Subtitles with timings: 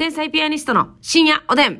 [0.00, 1.74] 天才ピアニストの深夜おでん。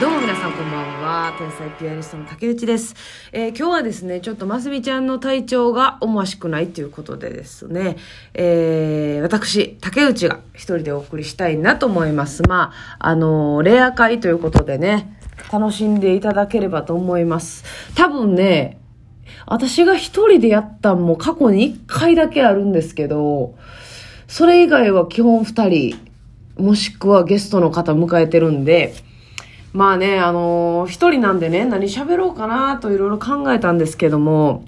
[0.00, 1.34] どうも皆さんこんばんは。
[1.36, 2.94] 天才ピアニストの竹内です。
[3.30, 7.98] えー今日はですね、ちょっとますみちゃんの体調が思わしくないということでですね、
[8.32, 12.42] えー私、竹内が一人でお送りしたいなと思います。
[12.44, 15.20] まあ、あのーレア会ということでね、
[15.52, 17.64] 楽しんでいただければと思います。
[17.96, 18.81] 多分ね、
[19.46, 23.54] 私が一人でやったんも過去に一回だけあるんですけど、
[24.28, 25.98] それ以外は基本二人、
[26.56, 28.94] もしくはゲストの方迎えてるんで、
[29.72, 34.64] まあね、あのー一人なんでね、何喋ろうかなといろいろ考えたんですけども、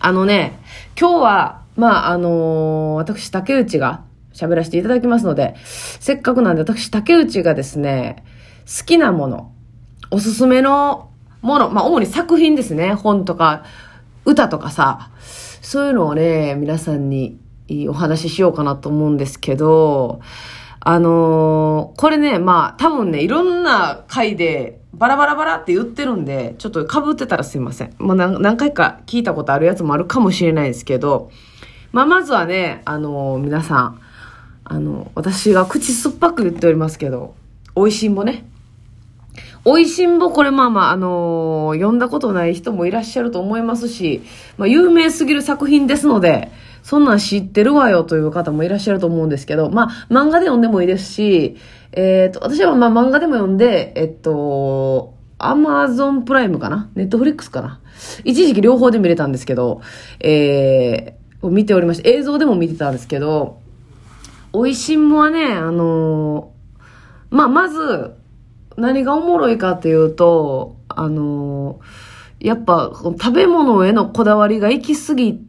[0.00, 0.58] あのね、
[0.98, 4.02] 今日は、まああのー私竹内が
[4.32, 5.54] 喋らせていただきますので、
[6.00, 8.24] せっかくなんで私竹内がですね、
[8.66, 9.52] 好きなもの、
[10.10, 11.10] おすすめの
[11.40, 13.64] もの、まあ主に作品ですね、本とか、
[14.26, 15.10] 歌とかさ、
[15.62, 17.38] そういうのをね、皆さんに
[17.88, 20.20] お話ししようかなと思うんですけど、
[20.80, 27.94] あのーこれね、まあ多分ね、いろんな回でバラバラバラって言ってるんで、ちょっと被ってたらすいません。
[27.98, 31.30] まあ何回か聞いたことあるやつもあるかもしれないですけど、
[31.92, 34.00] まあまずはね、あのー皆さん、
[34.64, 37.34] あの、私が口酸っぱく言っておりますけど、
[37.76, 38.44] 美味しんぼね。
[39.66, 44.22] 美味しんぼ、これまあまあ、あのー読んだことない人もいらっしゃると思いますし、
[44.56, 46.52] まあ、有名すぎる作品ですので、
[46.84, 51.56] そんなん知ってるわよという方もいらっしゃると思うんですけど、まあ、漫画で読んでもいいですし、
[51.90, 56.88] えっ、と、私はまあ漫画でも読んで、えっと、アマゾンプライムかな？
[56.94, 57.80] ネットフリックスかな？
[58.22, 59.80] 一時期両方で見れたんですけど、
[60.20, 62.08] えー、見ておりました。
[62.08, 63.58] 映像でも見てたんですけど、
[64.54, 68.12] 美味しんぼはね、あのーまあ、まず、
[68.76, 75.40] 何がおもろいかっていうと、あのーやっぱ、食べ物へのこだわりが行き過ぎ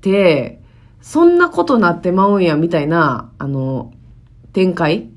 [0.00, 0.60] て、
[1.00, 3.92] そんなことなってまうんや、みたいな、あの
[4.52, 5.08] 展開。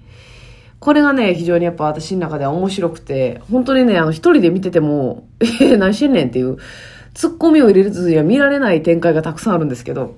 [0.80, 5.28] これがね、非常にやっぱ私の中では面白くて、本当にね、あの、一人で見てても、
[5.62, 6.58] え、何してんねんっていう、
[7.14, 10.16] ツッコミを入れるずには見られない展開がたくさんあるんですけど、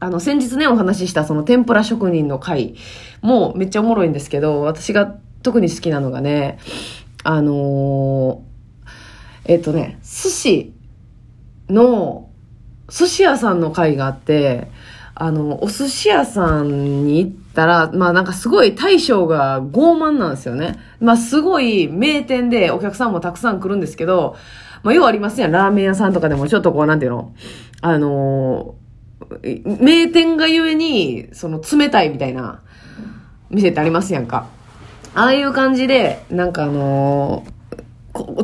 [0.00, 2.74] あの、先日ね、お話ししたその天ぷら職人の回
[3.22, 6.58] もめっちゃおもろいんですけど、私が特に好きなのがね、
[7.22, 10.74] あのーえっとね、寿司
[11.68, 12.28] の、
[12.88, 14.66] 寿司屋さんの会があって、
[15.14, 20.80] あの、お寿司屋さんに行ったら、まあなんかすごい大将が傲慢なんですよね。
[20.98, 24.34] まあすごい名店でお客さんもたくさん来るんですけど、
[24.82, 25.52] まあようありますやん。
[25.52, 27.32] ラーメン屋さんとかでもちょっとこう、なんていうの
[27.82, 32.62] あのー名店がゆえに、その冷たいみたいな
[33.48, 34.55] 店ってありますやんか。
[35.16, 37.56] ああいう感じで、なんかあのー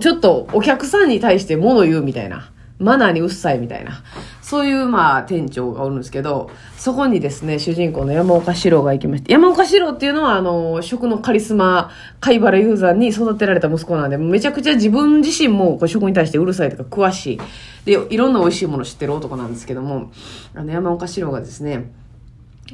[0.00, 2.50] ちょっとお客さんに対して物言うみたいな。
[2.78, 4.02] マナーにうっさいみたいな。
[4.40, 17.40] そういう、まあ、店長がおるんですけど、そこにですね、主人公の山岡四郎が行きまして、山岡四郎っていうのは、あの、食のカリスマ、貝原雄山に育てられた息子なんで、めちゃくちゃ自分自身もこう食に対してうるさいとか詳しい。
[17.84, 20.10] で、いろんな美味しいもの知ってる男なんですけども、
[20.56, 21.92] あの、山岡四郎がですね、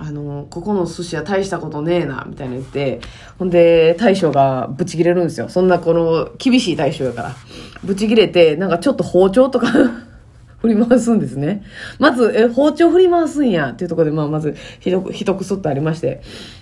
[0.01, 3.01] あの、ここの寿司は大したことねえな、みたいな言って、
[3.39, 5.49] ほんで、大将がブチ切れるんですよ。
[5.49, 7.37] そんなこの、厳しい大将やから。
[7.83, 9.69] ブチ切れて、なんかちょっと包丁とか
[10.61, 11.63] 振り回すんですね。
[11.99, 16.21] まず、え、包丁振り回すんや、っていうところで、まあ、まず、ひどく、ひどくそっとありまして。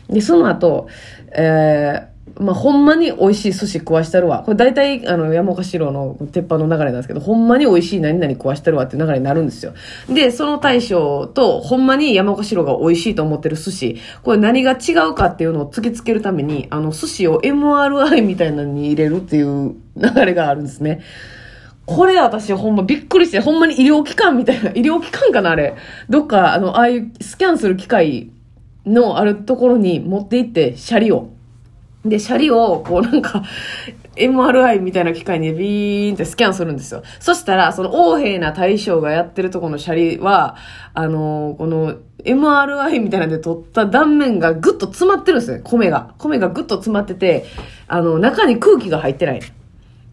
[0.08, 0.88] で、その後、
[1.32, 4.42] えー、まあ、ほんまに美味しい寿司食わしたるわ。
[4.44, 9.72] これ大体、あの、山岡四郎の鉄板の流れなんですけど、ほんまに美味しい何々食わしたるわって流れになるんですよ。
[10.08, 21.00] で、その大将と、ほんまに山岡四郎が美味しいと思ってる寿司、これ何が違うかっていうのを突きつけるために、あの、寿司を MRI みたいなのに入れるっていう流れがあるんですね。
[21.86, 25.74] これ私ほんまびっくりして、ほんまに医療機関みたいな、 医療機関かなあれ。
[26.10, 28.30] どっか、あの、ああいうスキャンする機械
[28.84, 31.30] のあるところに持って行って、シャリを。
[32.08, 33.42] で、シャリを、こうなんか、
[34.16, 37.02] MRI みたいな機械にビーンってスキャンするんですよ。
[37.20, 40.56] そしたら、その横柄な大将がやってるとこのシャリは、
[40.94, 45.60] あのーこの MRI みたいなんで撮った断面がぐっと詰まってるんですね。
[45.62, 46.14] 米が。
[46.18, 47.46] 米がぐっと詰まってて、
[47.86, 49.40] あの、中に空気が入ってない。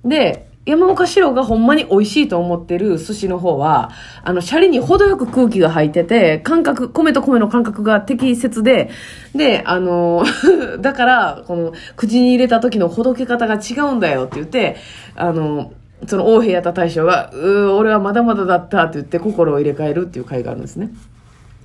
[0.05, 3.91] で、山岡四郎がほんまに美味しいと思ってる寿司の方は、
[4.23, 8.89] あの、シャリに程よく空気が入ってて、感覚、米と米の感覚が適切で、
[9.35, 10.23] で、あの、
[10.79, 14.77] だから、この、口に入れた時のほどけ方が違うんだよって言って、
[15.17, 15.73] あの、
[16.07, 20.91] その王兵やった大将が、うー、俺はまだまだだったって言って心を入れ替えるっていう回があるんですね。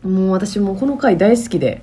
[0.02, 1.82] もう私もこの回大好きで、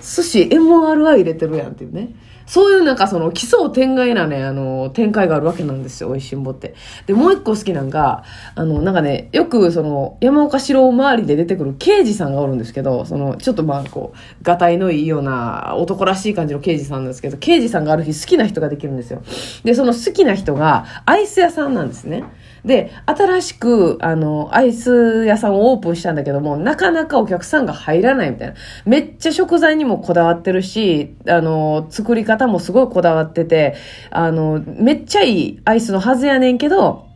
[0.00, 2.14] 寿司 MRI 入れてるやんっていうね。
[2.46, 6.74] そういうなんかその奇想天外なね、あの、展開があるわけなんですよ、美味しんぼって。
[7.06, 8.24] で、もう一個好きなんが、
[8.54, 19.22] あの、なんかね、よくその、山岡四郎周りで出てくる刑事さんがおるんですけど、その、ちょっとまあこう、がたいのいいような男らしい感じの刑事さんなんですけど、刑事さんがある日好きな人ができるんですよ。
[19.64, 22.24] で、その好きな人がアイス屋さんなんですね。
[22.64, 28.54] で、新しく、あの、アイス屋さんをオープンしたんだけども、なかなかお客さんが入らないみたいな。
[28.86, 33.74] めっちゃ食材にもこだわってるし、あの、作り方もすごいこだわってて、
[34.10, 37.06] あの、めっちゃいいアイスのはずやねんけど、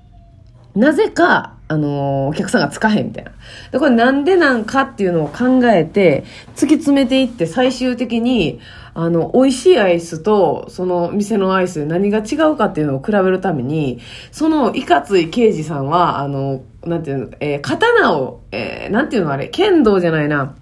[0.74, 3.32] なぜか、あのお客さんがつかへんみたいな。
[3.70, 6.24] で、これなんでなんかっていうのを考えて、
[6.56, 8.58] 突き詰めていって最終的に、
[8.94, 14.00] あの、美味しいアイスと、その店のアイスで何が違うかっていうのを比べるために、
[14.32, 20.56] そのいかつい刑事さんは、あの、なんていうの、えー、刀を、えー、なんていうのあれ、剣道じゃないな。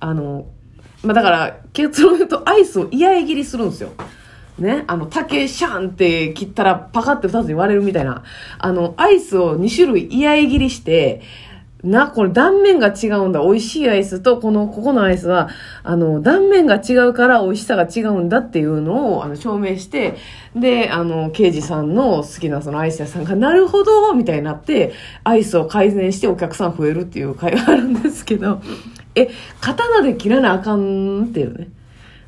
[0.00, 0.46] あの、
[1.02, 3.90] まあ、だから、結論言うとアイスを嫌い切りするんですよ。
[4.58, 8.24] ね、あの、竹シャンって切ったらパカって二つに割れるみたいな。
[8.58, 11.20] あの、アイスを2種類嫌い切りして、
[11.84, 13.40] な、これ断面が違うんだ。
[13.40, 15.50] 美味しいアイスと、この、ここのアイスは、
[15.82, 20.16] あの、断面が違うから美味しさが違うんだっていうのを、あの、証明して、
[20.54, 28.62] で、あの、刑事さんの好きなそのアイス屋さんが、なるほどみたいになって、アイスを改善してお客さん増えるっていう会話あるんですけど、
[29.14, 29.28] え、
[29.60, 31.68] 刀で切らなあかんっていうね。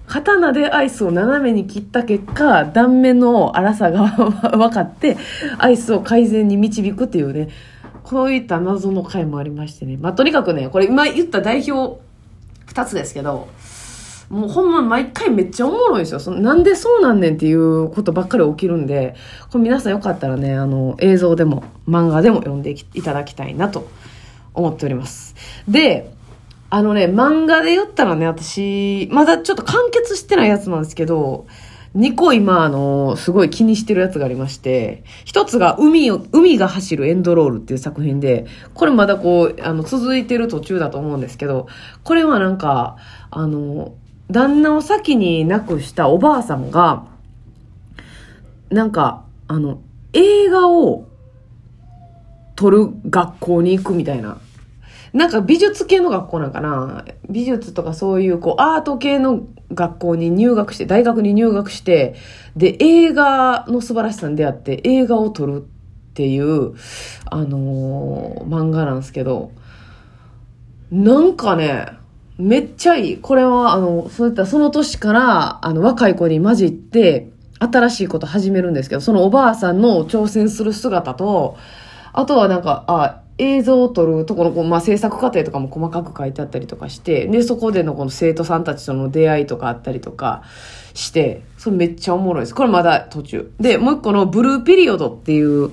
[0.08, 5.16] 刀でアイスを斜めに切った結果、断面の粗さが分かって、
[5.58, 7.50] アイスを改善に導くっていうね、
[8.02, 9.98] こういった謎の回もありましてね。
[10.00, 12.00] まあ、とにかくね、これ今言った代表
[12.68, 13.48] 2つですけど、
[14.30, 16.20] もうほんま毎回めっちゃおもろいですよ。
[16.20, 19.14] そのなんでそうなんねんっていうことばっかり起きるんで、
[19.50, 23.88] これ皆さんよかったらね、あの、映像でも漫画でも読んでいただきたいなと
[24.54, 25.34] 思っております。
[25.66, 26.12] で、
[26.70, 31.46] あのね、漫画で言ったらね、私、まだちょっと完結してないやつなんですけど、
[31.96, 41.68] 2個今、あの、すごい気にしてるやつがありまして、一つが海を、海が走るエンドロールっていう作品で、これまだこう、あの、続いてる途中だと思うんですけど、
[42.04, 42.98] これはなんか、
[43.30, 43.94] あの、
[44.30, 47.06] 旦那を先に亡くしたおばあさんが、
[48.68, 49.80] なんか、あの、
[50.12, 51.06] 映画を
[52.56, 54.38] 撮る学校に行くみたいな
[55.12, 62.14] なんか美術系の学校なんかな美術とかそういうこうアート系の学校に入学して、大学に入学して、
[62.56, 66.74] で、映画の素晴らしさに出会って映画を撮るっていう、
[67.26, 69.52] あのー、漫画なんですけど、
[70.90, 71.86] なんかね、
[72.38, 73.18] めっちゃいい。
[73.18, 77.30] これは、あの、そういったその年から、あの、若い子に混じって、
[77.60, 81.56] 新しいこと始めるんですけど、そのおばあさんの挑戦する姿と、
[82.12, 90.42] あとはなんか、あ、映像を撮るところ、まあ、制作過程とかも細かく書いてあったりとかして、で、そこでのこの生徒さんたちとの出会いとかあったりとか
[90.92, 92.54] して、それめっちゃおもろいです。
[92.54, 93.52] これまだ途中。
[93.60, 95.70] で、もう一個のブルーピリオドっていう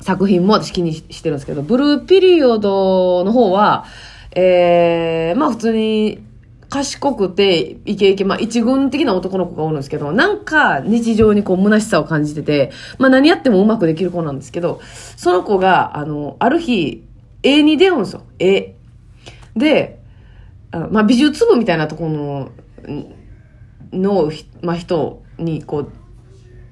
[0.00, 3.84] 作品も私気にしてるんですけど、ブルーピリオドの方は、
[4.32, 6.25] えー、まあ普通に
[6.68, 14.80] 賢くて、イケイケ、まあ一軍的な男の子がおるんですけど、なんか日常にこう虚しさを感じてて、まあ何やってもうまくできる子なんですけど、
[15.16, 17.04] その子が、あの、ある日、
[17.42, 18.22] 絵に出会うんですよ。
[18.38, 18.74] 絵。
[19.56, 20.00] で、
[20.72, 22.50] あまあ美術部みたいなところの、
[23.92, 24.32] の、
[24.62, 25.92] まあ人にこう、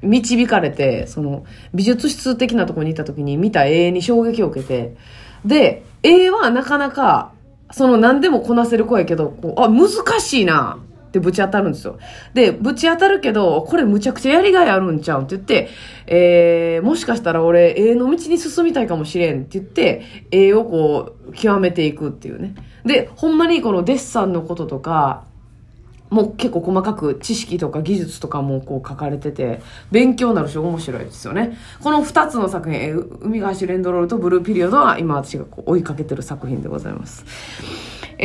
[0.07, 4.97] 導かれて、その、美術室的なところに行った時に見た絵に衝撃を受けて、
[5.45, 7.34] で、絵はなかなか
[7.75, 9.89] その何でもこなせる子やけど、こうあ、難
[10.21, 10.79] しいな
[11.09, 11.99] ってぶち当たるんですよ。
[12.33, 15.69] で、ぶち当たるけど、これむちゃくちゃやりがいあるんちゃうんって言って、
[16.07, 22.55] えー、もしかしたら俺、絵の道に進みたいかもしれんって言って、絵をこう、極めていくっていうね。
[22.85, 25.25] で、ほんまにこのデッサンのこととか、
[26.15, 31.59] もう結構細かく知識とか技術とかもこう書かれてて、勉強になるし面白いですよね。
[31.83, 37.25] この2つの作品、海が走るエンドロールとブルーピリオドは今私がこう追いかけてる作品でございます。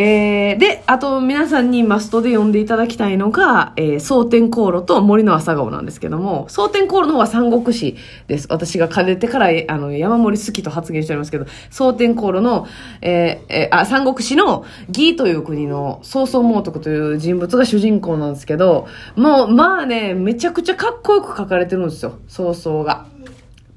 [0.02, 8.48] えー、で、あと皆さんにマストで読んでいただきたいのが、えー、蒼天航路と森の朝顔なんですけども、蒼天航路の方は三国志です。
[8.50, 12.66] 私がかねてから、あの、山森好きと発言しておりますけど、蒼天航路の、
[13.02, 18.88] えー、えー、あ、三国志の義という国の曹操猛徳という人物が主人公なんですけど、
[19.18, 23.06] もう、まあね、めちゃくちゃかっこよく書かれてるんですよ、曹操が。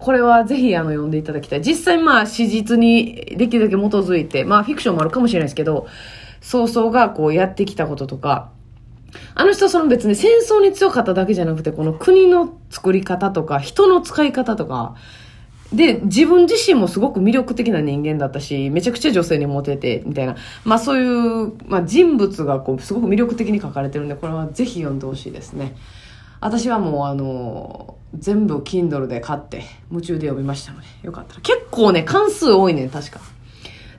[0.02, 1.62] これはぜひあの読んでいただきたい。
[1.62, 5.86] 実際まあ史実にできるだけ基づいて、まあフィクションもあるかもしれないですけど、
[6.40, 8.50] 曹操がこうやってきたこととか、
[9.34, 14.96] あの人はその別に戦争に強かっただけじゃなくて、この国の作り方とか、人の使い方とか、
[15.72, 20.36] で、自分自身もすごく魅力的な人間だったし、めちゃくちゃ女性にモテて、みたいな。
[20.64, 25.76] まあそういう、まあ人物がこう、すごく魅力的に書かれてるんで、これはぜひ読んでほしいですね。
[26.40, 31.40] 私はもうあの、全部 Kindle で買って、夢中で読みましたので、よかったら。
[31.40, 33.20] 結構ね、関数多いね、確か。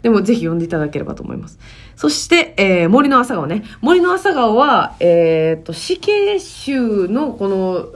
[0.02, 1.58] でもぜひ読んでいただければと思います。
[1.96, 3.64] そして、えー、森の朝顔ね。
[3.82, 7.88] 森の朝顔は、えー、っと、死刑囚のこの、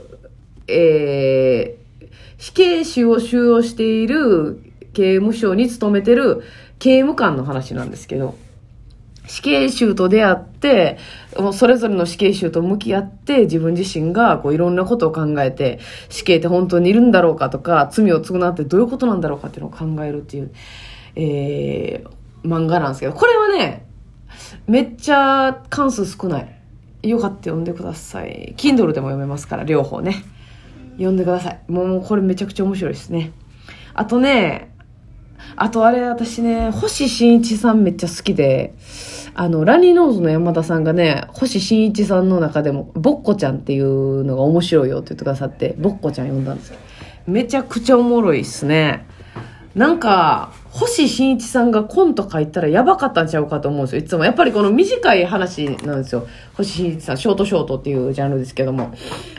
[0.66, 2.08] えー、
[2.38, 4.60] 死刑囚を収容している
[4.94, 6.42] 刑務所に勤めてる
[6.78, 8.36] 刑務官の話なんですけど、
[9.28, 10.98] 死刑囚と出会って、
[11.36, 20.50] もうそれぞれの死刑囚と向き合って、自分自身がこういろんなことを考えて、死刑って本当にいるんだろうかとか、罪を償ってどういうことなんだろうかっていうのを考えるっていう、
[21.14, 23.86] えー、漫画なんですけど、これはね、
[24.66, 26.54] めっちゃ関数少ない。
[27.02, 28.54] よかった読んでください。
[28.56, 30.24] Kindle でも読めますから、両方ね。
[30.92, 31.60] 読んでください。
[31.68, 33.32] もうこれめちゃくちゃ面白いですね。
[33.94, 34.72] あとね、
[35.56, 38.74] あとあれ私ね、星新一さんめっちゃ好きで、
[39.34, 46.82] あの、ラニーノーズの山田さんがね、星新一さんの中でも、ボッコちゃんっていうのが面白いよって言ってくださって、ボッコちゃん読んだんですけど、
[47.26, 49.06] めちゃくちゃおもろいっすね。
[49.74, 54.00] なんか、星新一さんがコント書いたらやばかったんちゃうかと思うんですよ。
[54.00, 54.24] いつも。
[54.24, 56.26] やっぱりこの短い話なんですよ。
[56.56, 58.92] 星新一さん、ショートショートっていうジャンルですけども。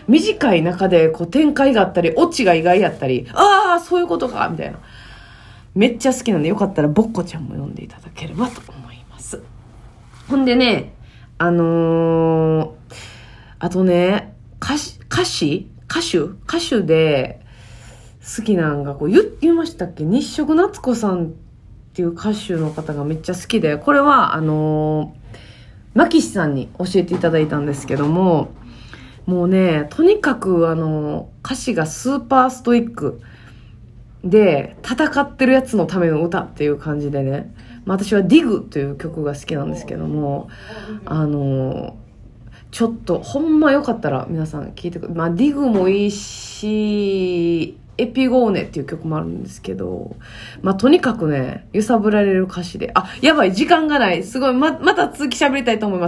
[0.07, 4.79] 短い中でこう展開があったり、オチが意外やったり、ああ、そういうことか、みたいな。
[5.75, 9.41] めっちゃ好きなんで、よかったらボッコちゃんも読んでいただければと思います。
[10.27, 10.93] ほんでね、
[11.37, 12.71] あのー、
[13.59, 15.69] あとね、歌詞、歌詞？
[15.89, 16.17] 歌手？
[16.19, 17.41] 歌手で、
[18.37, 20.03] 好きなんが、こう言、言いましたっけ？
[20.03, 21.29] 日食夏子さんっ
[21.93, 25.39] ていう歌手の方がめっちゃ好きで、これは、あのー、
[25.93, 28.51] マキシさんに教えていただいたんですけども、
[29.25, 33.21] もうね、とにかくあの、歌詞がスーパーストイック。
[34.23, 37.53] で、戦ってるやつのための歌っていう感じでね、
[37.85, 40.49] まあ、私はディグという曲が好きなんですけども、
[41.05, 41.97] あの、
[42.71, 50.15] ちょっと、ほんまよかったら皆さん聴いてくまあ、ディグもいいし、エピゴーネっていう曲もあるんですけど、
[50.61, 54.23] まあ、とにかくね、揺さぶられる歌詞で、あ、やばい、時間がない。
[54.23, 56.07] すごい、ま、また続き喋りたいと思いま